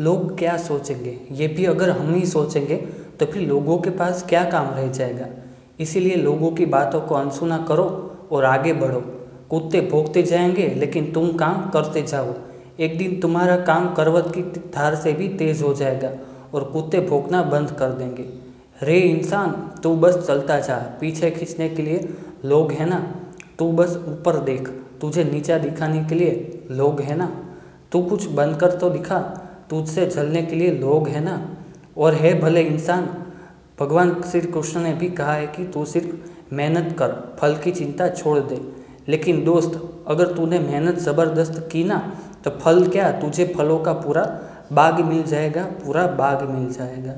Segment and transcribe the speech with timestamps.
[0.00, 1.20] लोग क्या सोचेंगे?
[1.32, 2.76] ये भी अगर हम ही सोचेंगे
[3.20, 5.26] तो फिर लोगों के पास क्या काम रह जाएगा?
[5.80, 7.86] इसीलिए लोगों की बातों को अनसुना करो
[8.32, 9.00] और आगे बढ़ो।
[9.50, 12.34] कुत्ते भौंकते जाएँगे, लेकिन तुम काम करते जाओ।
[12.80, 16.10] एक दिन तुम्हारा काम करवट की धार से भी तेज़ हो जाएगा
[16.54, 18.24] और कुत्ते भौंकना बंद कर देंगे।
[18.82, 19.50] रे इंसान,
[19.82, 22.08] तू बस चलता जा। पीछे खींचने के लिए
[22.44, 23.14] लोग हैं ना?
[23.58, 24.68] तू बस ऊपर देख।
[25.00, 27.44] तुझे नीचा दिखाने के लिए लोग हैं ना?
[27.92, 31.56] तू कुछ बंद कर तो दिखा। तुझसे जलने के लिए लोग हैं ना?
[31.96, 33.08] और है भले इंसान।
[33.80, 38.08] भगवान श्री कृष्ण ने भी कहा है कि तू सिर्फ़ मेहनत कर, फल की चिंता
[38.08, 38.60] छोड़ दे।
[39.08, 41.98] लेकिन दोस्त, अगर तूने मेहनत ज़बरदस्त की ना
[42.44, 44.22] तो फल क्या तुझे फलों का पूरा
[44.72, 45.64] बाग मिल जाएगा?
[45.64, 47.14] पूरा बाग मिल जाएगा।